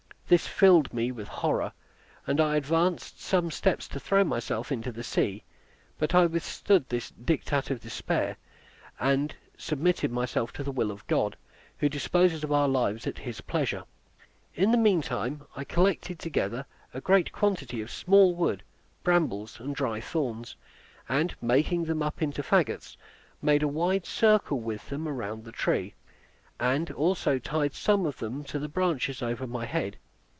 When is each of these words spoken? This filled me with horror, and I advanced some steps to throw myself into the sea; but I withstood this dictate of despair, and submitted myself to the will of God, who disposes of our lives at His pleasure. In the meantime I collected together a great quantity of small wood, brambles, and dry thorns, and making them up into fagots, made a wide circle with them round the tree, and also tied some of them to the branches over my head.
This 0.31 0.47
filled 0.47 0.93
me 0.93 1.11
with 1.11 1.27
horror, 1.27 1.73
and 2.25 2.39
I 2.39 2.55
advanced 2.55 3.19
some 3.19 3.51
steps 3.51 3.85
to 3.89 3.99
throw 3.99 4.23
myself 4.23 4.71
into 4.71 4.89
the 4.89 5.03
sea; 5.03 5.43
but 5.97 6.15
I 6.15 6.25
withstood 6.25 6.87
this 6.87 7.09
dictate 7.09 7.69
of 7.69 7.81
despair, 7.81 8.37
and 8.97 9.35
submitted 9.57 10.09
myself 10.09 10.53
to 10.53 10.63
the 10.63 10.71
will 10.71 10.89
of 10.89 11.05
God, 11.07 11.35
who 11.79 11.89
disposes 11.89 12.45
of 12.45 12.51
our 12.53 12.69
lives 12.69 13.05
at 13.05 13.17
His 13.17 13.41
pleasure. 13.41 13.83
In 14.55 14.71
the 14.71 14.77
meantime 14.77 15.43
I 15.53 15.65
collected 15.65 16.17
together 16.17 16.65
a 16.93 17.01
great 17.01 17.33
quantity 17.33 17.81
of 17.81 17.91
small 17.91 18.33
wood, 18.33 18.63
brambles, 19.03 19.59
and 19.59 19.75
dry 19.75 19.99
thorns, 19.99 20.55
and 21.09 21.35
making 21.41 21.83
them 21.83 22.01
up 22.01 22.21
into 22.21 22.41
fagots, 22.41 22.95
made 23.41 23.63
a 23.63 23.67
wide 23.67 24.05
circle 24.05 24.61
with 24.61 24.87
them 24.87 25.09
round 25.09 25.43
the 25.43 25.51
tree, 25.51 25.93
and 26.57 26.89
also 26.89 27.37
tied 27.37 27.73
some 27.73 28.05
of 28.05 28.19
them 28.19 28.45
to 28.45 28.59
the 28.59 28.69
branches 28.69 29.21
over 29.21 29.45
my 29.45 29.65
head. 29.65 29.97